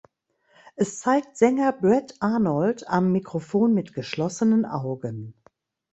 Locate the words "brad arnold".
1.73-2.89